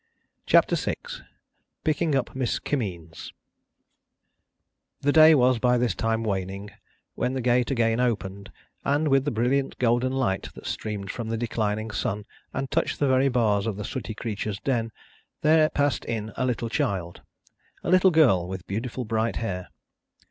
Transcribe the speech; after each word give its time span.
CHAPTER 0.47 0.75
VI 0.75 0.95
PICKING 1.83 2.15
UP 2.15 2.33
MISS 2.35 2.57
KIMMEENS 2.57 3.33
The 5.01 5.11
day 5.11 5.35
was 5.35 5.59
by 5.59 5.77
this 5.77 5.93
time 5.93 6.23
waning, 6.23 6.71
when 7.13 7.33
the 7.35 7.39
gate 7.41 7.69
again 7.69 7.99
opened, 7.99 8.51
and, 8.83 9.09
with 9.09 9.25
the 9.25 9.29
brilliant 9.29 9.77
golden 9.77 10.11
light 10.11 10.49
that 10.55 10.65
streamed 10.65 11.11
from 11.11 11.29
the 11.29 11.37
declining 11.37 11.91
sun 11.91 12.25
and 12.51 12.71
touched 12.71 12.97
the 12.97 13.07
very 13.07 13.29
bars 13.29 13.67
of 13.67 13.77
the 13.77 13.85
sooty 13.85 14.15
creature's 14.15 14.59
den, 14.61 14.91
there 15.43 15.69
passed 15.69 16.03
in 16.05 16.33
a 16.35 16.47
little 16.47 16.67
child; 16.69 17.21
a 17.83 17.91
little 17.91 18.09
girl 18.09 18.47
with 18.47 18.65
beautiful 18.65 19.05
bright 19.05 19.35
hair. 19.35 19.67